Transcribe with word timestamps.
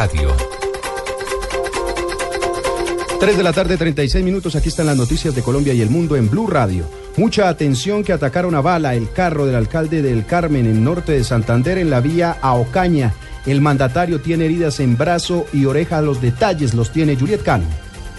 Radio. 0.00 0.32
3 3.18 3.36
de 3.36 3.42
la 3.42 3.52
tarde, 3.52 3.76
36 3.76 4.24
minutos. 4.24 4.54
Aquí 4.54 4.68
están 4.68 4.86
las 4.86 4.96
noticias 4.96 5.34
de 5.34 5.42
Colombia 5.42 5.74
y 5.74 5.80
el 5.80 5.90
mundo 5.90 6.14
en 6.14 6.30
Blue 6.30 6.46
Radio. 6.46 6.88
Mucha 7.16 7.48
atención 7.48 8.04
que 8.04 8.12
atacaron 8.12 8.54
a 8.54 8.60
bala 8.60 8.94
el 8.94 9.10
carro 9.10 9.44
del 9.44 9.56
alcalde 9.56 10.00
del 10.00 10.24
Carmen 10.24 10.66
en 10.66 10.84
norte 10.84 11.10
de 11.10 11.24
Santander 11.24 11.78
en 11.78 11.90
la 11.90 11.98
vía 11.98 12.36
a 12.40 12.54
Ocaña. 12.54 13.12
El 13.44 13.60
mandatario 13.60 14.20
tiene 14.20 14.44
heridas 14.44 14.78
en 14.78 14.96
brazo 14.96 15.46
y 15.52 15.64
oreja. 15.64 16.00
Los 16.00 16.22
detalles 16.22 16.74
los 16.74 16.92
tiene 16.92 17.16
Juliet 17.16 17.42
Cano. 17.42 17.66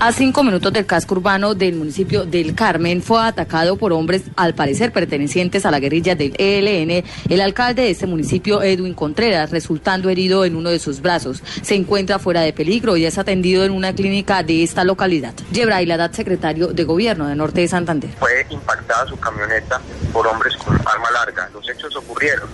A 0.00 0.12
cinco 0.12 0.42
minutos 0.42 0.72
del 0.72 0.86
casco 0.86 1.14
urbano 1.14 1.54
del 1.54 1.76
municipio 1.76 2.24
del 2.24 2.54
Carmen 2.54 3.00
fue 3.00 3.22
atacado 3.22 3.76
por 3.76 3.92
hombres 3.92 4.22
al 4.36 4.54
parecer 4.54 4.92
pertenecientes 4.92 5.64
a 5.64 5.70
la 5.70 5.78
guerrilla 5.78 6.14
del 6.14 6.34
ELN. 6.36 7.04
El 7.28 7.40
alcalde 7.40 7.82
de 7.82 7.90
este 7.90 8.06
municipio, 8.06 8.62
Edwin 8.62 8.92
Contreras, 8.92 9.50
resultando 9.50 10.10
herido 10.10 10.44
en 10.44 10.56
uno 10.56 10.70
de 10.70 10.78
sus 10.80 11.00
brazos. 11.00 11.42
Se 11.62 11.76
encuentra 11.76 12.18
fuera 12.18 12.42
de 12.42 12.52
peligro 12.52 12.96
y 12.96 13.06
es 13.06 13.18
atendido 13.18 13.64
en 13.64 13.70
una 13.70 13.94
clínica 13.94 14.42
de 14.42 14.64
esta 14.64 14.84
localidad. 14.84 15.32
Yebra 15.52 15.80
Ladat, 15.82 16.12
secretario 16.12 16.68
de 16.68 16.84
Gobierno 16.84 17.28
de 17.28 17.36
Norte 17.36 17.60
de 17.60 17.68
Santander. 17.68 18.10
Fue 18.18 18.46
impactada 18.50 19.06
su 19.06 19.16
camioneta 19.18 19.80
por 20.12 20.26
hombres 20.26 20.56
con 20.56 20.74
arma 20.74 21.10
larga. 21.12 21.48
Los 21.54 21.68
hechos 21.70 21.94
ocurrieron 21.96 22.48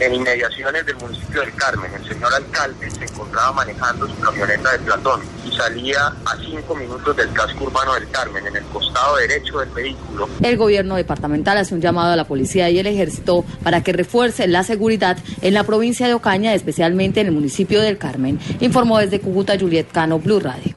en 0.00 0.14
inmediaciones 0.14 0.86
del 0.86 0.96
municipio 0.96 1.40
del 1.40 1.54
Carmen. 1.54 1.90
El 1.94 2.08
señor 2.08 2.32
alcalde 2.34 2.90
se 2.90 3.04
encontraba 3.04 3.52
manejando 3.52 4.08
su 4.08 4.18
camioneta 4.18 4.72
de 4.72 4.78
Platón 4.80 5.20
y 5.46 5.56
salía 5.56 6.06
a 6.06 6.36
cinco 6.38 6.74
minutos 6.74 7.16
del 7.16 7.32
casco 7.32 7.64
urbano 7.64 7.94
del 7.94 8.08
Carmen, 8.10 8.46
en 8.46 8.56
el 8.56 8.64
costado 8.64 9.16
derecho 9.16 9.58
del 9.58 9.70
vehículo. 9.70 10.28
El 10.42 10.56
gobierno 10.56 10.96
departamental 10.96 11.58
hace 11.58 11.74
un 11.74 11.80
llamado 11.80 12.12
a 12.12 12.16
la 12.16 12.24
policía 12.24 12.70
y 12.70 12.78
el 12.78 12.86
ejército 12.86 13.44
para 13.62 13.82
que 13.82 13.92
refuerce 13.92 14.46
la 14.46 14.62
seguridad 14.64 15.18
en 15.42 15.54
la 15.54 15.64
provincia 15.64 16.06
de 16.06 16.14
Ocaña, 16.14 16.54
especialmente 16.54 17.20
en 17.20 17.28
el 17.28 17.32
municipio 17.32 17.80
del 17.80 17.98
Carmen. 17.98 18.38
Informó 18.60 18.98
desde 18.98 19.20
Cúcuta 19.20 19.58
Juliet 19.58 19.86
Cano, 19.92 20.18
Blue 20.18 20.40
Radio. 20.40 20.72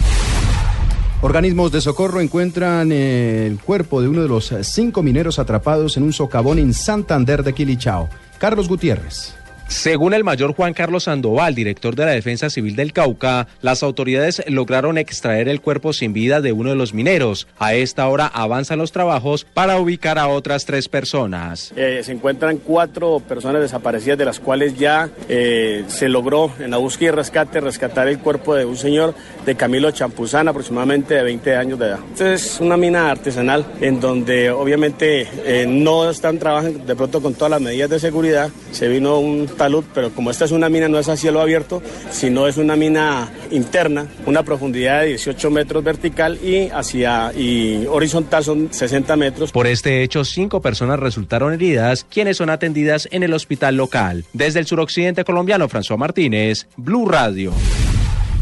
Organismos 1.20 1.72
de 1.72 1.82
socorro 1.82 2.22
encuentran 2.22 2.92
el 2.92 3.58
cuerpo 3.60 4.02
de 4.02 4.08
uno 4.08 4.22
de 4.22 4.28
los 4.28 4.54
cinco 4.62 5.02
mineros 5.02 5.40
atrapados 5.40 5.98
en 5.98 6.04
un 6.04 6.14
socavón 6.14 6.60
en 6.60 6.76
Santander 6.76 7.44
de 7.44 7.54
Quilichao. 7.54 8.08
Carlos 8.38 8.68
Gutiérrez. 8.68 9.34
Según 9.68 10.14
el 10.14 10.24
mayor 10.24 10.56
Juan 10.56 10.74
Carlos 10.74 11.04
Sandoval, 11.04 11.54
director 11.54 11.94
de 11.94 12.06
la 12.06 12.12
Defensa 12.12 12.50
Civil 12.50 12.78
del 12.78 12.94
Cauca, 12.94 13.48
las 13.62 13.84
autoridades 13.84 14.42
lograron 14.48 14.98
extraer 14.98 15.50
el 15.50 15.60
cuerpo 15.60 15.92
sin 15.92 16.14
vida 16.14 16.40
de 16.40 16.54
uno 16.54 16.70
de 16.70 16.78
los 16.78 16.94
mineros. 16.94 17.48
A 17.60 17.74
esta 17.74 18.08
hora 18.08 18.28
avanzan 18.28 18.80
los 18.80 18.94
trabajos 18.94 19.46
para 19.54 19.78
ubicar 19.78 20.20
a 20.20 20.30
otras 20.30 20.66
tres 20.66 20.88
personas. 20.88 21.74
Eh, 21.76 22.02
se 22.02 22.14
encuentran 22.14 22.58
cuatro 22.58 23.20
personas 23.20 23.62
desaparecidas, 23.62 24.18
de 24.18 24.26
las 24.26 24.40
cuales 24.40 24.78
ya 24.78 25.10
eh, 25.28 25.84
se 25.88 26.08
logró 26.08 26.50
en 26.60 26.72
la 26.72 26.78
búsqueda 26.78 27.10
y 27.10 27.12
rescate 27.12 27.60
rescatar 27.60 28.08
el 28.08 28.20
cuerpo 28.20 28.56
de 28.56 28.64
un 28.64 28.78
señor 28.78 29.16
de 29.46 29.56
Camilo 29.56 29.92
Champuzán, 29.92 30.48
aproximadamente 30.48 31.14
de 31.14 31.24
20 31.24 31.56
años 31.58 31.78
de 31.78 31.88
edad. 31.88 32.00
Esta 32.14 32.34
es 32.34 32.60
una 32.62 32.78
mina 32.78 33.12
artesanal 33.12 33.66
en 33.82 34.00
donde 34.00 34.50
obviamente 34.50 35.28
eh, 35.44 35.66
no 35.68 36.10
están 36.10 36.40
trabajando 36.40 36.80
de 36.86 36.96
pronto 36.96 37.22
con 37.22 37.34
todas 37.34 37.52
las 37.52 37.62
medidas 37.62 37.90
de 37.90 38.00
seguridad. 38.00 38.50
Se 38.72 38.88
vino 38.88 39.20
un 39.20 39.57
talud, 39.58 39.84
pero 39.94 40.12
como 40.12 40.32
esta 40.32 40.46
es 40.46 40.52
una 40.52 40.70
mina 40.70 40.88
no 40.88 41.00
es 41.00 41.10
a 41.10 41.18
cielo 41.18 41.42
abierto, 41.42 41.82
sino 42.12 42.48
es 42.48 42.58
una 42.58 42.76
mina 42.76 43.30
interna, 43.52 44.08
una 44.26 44.44
profundidad 44.44 45.02
de 45.02 45.08
18 45.08 45.52
metros 45.52 45.84
vertical 45.84 46.40
y 46.44 46.70
hacia 46.70 47.34
y 47.34 47.86
horizontal 47.88 48.44
son 48.44 48.70
60 48.72 49.16
metros. 49.16 49.52
Por 49.52 49.68
este 49.68 50.04
hecho, 50.04 50.24
cinco 50.24 50.62
personas 50.62 51.00
resultaron 51.00 51.54
heridas, 51.54 52.06
quienes 52.10 52.38
son 52.38 52.50
atendidas 52.50 53.10
en 53.12 53.24
el 53.24 53.34
hospital 53.34 53.76
local. 53.76 54.24
Desde 54.34 54.60
el 54.60 54.68
suroccidente 54.68 55.24
colombiano, 55.24 55.68
François 55.68 55.98
Martínez, 55.98 56.68
Blue 56.78 57.08
Radio. 57.08 57.52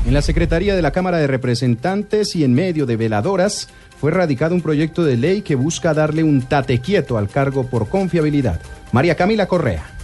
En 0.06 0.14
la 0.14 0.22
Secretaría 0.22 0.76
de 0.76 0.84
la 0.84 0.92
Cámara 0.92 1.18
de 1.18 1.26
Representantes 1.26 2.36
y 2.36 2.44
en 2.44 2.54
medio 2.54 2.86
de 2.86 2.96
veladoras 2.96 3.70
fue 4.00 4.12
radicado 4.12 4.54
un 4.54 4.62
proyecto 4.62 5.04
de 5.04 5.18
ley 5.18 5.42
que 5.42 5.56
busca 5.56 5.96
darle 5.96 6.24
un 6.24 6.44
tate 6.44 6.80
quieto 6.80 7.18
al 7.18 7.28
cargo 7.28 7.68
por 7.68 7.90
confiabilidad. 7.90 8.62
María 8.92 9.16
Camila 9.16 9.48
Correa. 9.48 9.95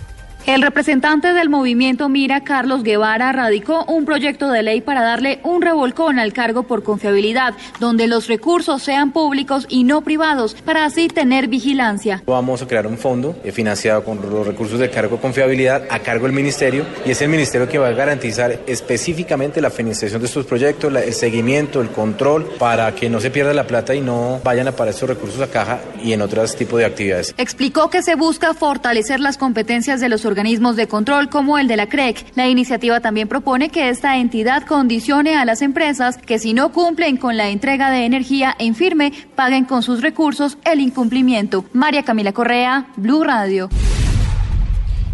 El 0.47 0.63
representante 0.63 1.33
del 1.33 1.49
movimiento 1.49 2.09
Mira, 2.09 2.41
Carlos 2.43 2.81
Guevara, 2.81 3.31
radicó 3.31 3.85
un 3.85 4.05
proyecto 4.05 4.49
de 4.49 4.63
ley 4.63 4.81
para 4.81 5.03
darle 5.03 5.39
un 5.43 5.61
revolcón 5.61 6.17
al 6.17 6.33
cargo 6.33 6.63
por 6.63 6.81
confiabilidad, 6.81 7.53
donde 7.79 8.07
los 8.07 8.27
recursos 8.27 8.81
sean 8.81 9.11
públicos 9.11 9.67
y 9.69 9.83
no 9.83 10.01
privados, 10.01 10.55
para 10.65 10.83
así 10.85 11.09
tener 11.09 11.47
vigilancia. 11.47 12.23
Vamos 12.25 12.63
a 12.63 12.67
crear 12.67 12.87
un 12.87 12.97
fondo 12.97 13.35
eh, 13.43 13.51
financiado 13.51 14.03
con 14.03 14.19
los 14.19 14.47
recursos 14.47 14.79
del 14.79 14.89
cargo 14.89 15.17
de 15.17 15.21
confiabilidad 15.21 15.83
a 15.91 15.99
cargo 15.99 16.25
del 16.25 16.35
ministerio 16.35 16.85
y 17.05 17.11
es 17.11 17.21
el 17.21 17.29
ministerio 17.29 17.69
que 17.69 17.77
va 17.77 17.89
a 17.89 17.91
garantizar 17.91 18.61
específicamente 18.65 19.61
la 19.61 19.69
financiación 19.69 20.21
de 20.21 20.27
estos 20.27 20.47
proyectos, 20.47 20.91
el 20.95 21.13
seguimiento, 21.13 21.81
el 21.81 21.89
control, 21.89 22.45
para 22.57 22.95
que 22.95 23.11
no 23.11 23.19
se 23.19 23.29
pierda 23.29 23.53
la 23.53 23.67
plata 23.67 23.93
y 23.93 24.01
no 24.01 24.41
vayan 24.43 24.67
a 24.67 24.71
parar 24.71 24.95
estos 24.95 25.07
recursos 25.07 25.39
a 25.39 25.47
caja 25.47 25.81
y 26.03 26.13
en 26.13 26.21
otros 26.23 26.55
tipos 26.55 26.79
de 26.79 26.85
actividades. 26.85 27.35
Explicó 27.37 27.91
que 27.91 28.01
se 28.01 28.15
busca 28.15 28.55
fortalecer 28.55 29.19
las 29.19 29.37
competencias 29.37 30.01
de 30.01 30.09
los 30.09 30.25
organismos 30.31 30.75
de 30.75 30.87
control 30.87 31.29
como 31.29 31.59
el 31.59 31.67
de 31.67 31.77
la 31.77 31.87
CREC. 31.87 32.25
La 32.35 32.47
iniciativa 32.47 32.99
también 32.99 33.27
propone 33.27 33.69
que 33.69 33.89
esta 33.89 34.17
entidad 34.17 34.65
condicione 34.65 35.35
a 35.35 35.45
las 35.45 35.61
empresas 35.61 36.17
que 36.17 36.39
si 36.39 36.53
no 36.53 36.71
cumplen 36.71 37.17
con 37.17 37.37
la 37.37 37.49
entrega 37.49 37.91
de 37.91 38.05
energía 38.05 38.55
en 38.57 38.73
firme, 38.73 39.13
paguen 39.35 39.65
con 39.65 39.83
sus 39.83 40.01
recursos 40.01 40.57
el 40.63 40.79
incumplimiento. 40.79 41.65
María 41.73 42.03
Camila 42.03 42.31
Correa, 42.31 42.87
Blue 42.95 43.23
Radio. 43.23 43.69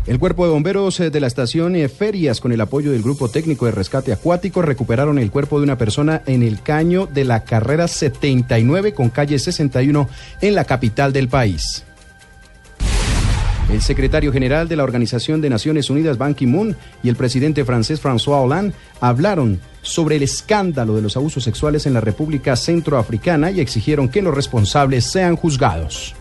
El 0.07 0.19
cuerpo 0.19 0.45
de 0.45 0.53
bomberos 0.53 1.01
eh, 1.01 1.09
de 1.09 1.19
la 1.19 1.27
estación 1.27 1.75
eh, 1.75 1.89
Ferias, 1.89 2.39
con 2.39 2.53
el 2.53 2.61
apoyo 2.61 2.91
del 2.91 3.03
Grupo 3.03 3.27
Técnico 3.27 3.65
de 3.65 3.73
Rescate 3.73 4.13
Acuático, 4.13 4.61
recuperaron 4.61 5.19
el 5.19 5.31
cuerpo 5.31 5.57
de 5.57 5.65
una 5.65 5.77
persona 5.77 6.21
en 6.25 6.43
el 6.43 6.61
caño 6.61 7.07
de 7.07 7.25
la 7.25 7.43
carrera 7.43 7.89
79 7.89 8.93
con 8.93 9.09
calle 9.09 9.37
61 9.37 10.07
en 10.39 10.55
la 10.55 10.63
capital 10.63 11.11
del 11.11 11.27
país. 11.27 11.86
El 13.69 13.81
secretario 13.81 14.31
general 14.31 14.69
de 14.69 14.77
la 14.77 14.83
Organización 14.83 15.41
de 15.41 15.49
Naciones 15.49 15.89
Unidas, 15.89 16.17
Ban 16.17 16.33
Ki-moon, 16.33 16.75
y 17.03 17.09
el 17.09 17.17
presidente 17.17 17.65
francés 17.65 18.01
François 18.01 18.41
Hollande 18.41 18.73
hablaron 19.01 19.59
sobre 19.81 20.15
el 20.15 20.23
escándalo 20.23 20.95
de 20.95 21.01
los 21.01 21.17
abusos 21.17 21.43
sexuales 21.43 21.85
en 21.85 21.93
la 21.93 22.01
República 22.01 22.55
Centroafricana 22.55 23.51
y 23.51 23.59
exigieron 23.59 24.07
que 24.07 24.21
los 24.21 24.33
responsables 24.33 25.03
sean 25.03 25.35
juzgados. 25.35 26.15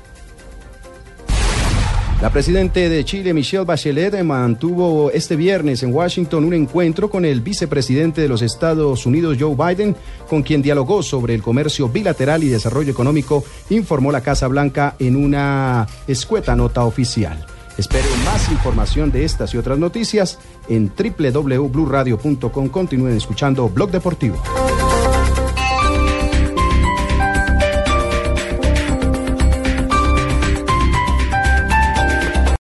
La 2.21 2.31
presidenta 2.31 2.81
de 2.81 3.05
Chile, 3.05 3.35
Michelle 3.35 3.65
Bachelet, 3.65 4.23
mantuvo 4.23 5.11
este 5.11 5.37
viernes 5.37 5.83
en 5.83 5.93
Washington 5.93 6.47
un 6.47 6.55
encuentro 6.55 7.11
con 7.11 7.27
el 7.27 7.43
vicepresidente 7.43 8.23
de 8.23 8.29
los 8.29 8.41
Estados 8.41 9.05
Unidos, 9.05 9.37
Joe 9.39 9.55
Biden, 9.55 9.95
con 10.27 10.43
quien 10.43 10.63
dialogó 10.63 11.03
sobre 11.03 11.35
el 11.35 11.43
comercio 11.43 11.91
bilateral 11.91 12.43
y 12.43 12.49
desarrollo 12.49 12.91
económico, 12.91 13.45
informó 13.69 14.11
la 14.11 14.23
Casa 14.23 14.49
Blanca 14.49 14.97
en 14.99 15.15
una 15.15 15.87
escueta 16.09 16.57
nota 16.57 16.85
oficial. 16.85 17.45
Espero 17.77 18.07
más 18.25 18.51
información 18.51 19.13
de 19.13 19.25
estas 19.25 19.53
y 19.53 19.59
otras 19.59 19.79
noticias 19.79 20.39
en 20.71 20.91
www.bluradio.com. 20.97 22.69
Continúen 22.71 23.19
escuchando 23.19 23.69
Blog 23.69 23.91
Deportivo. 23.91 24.43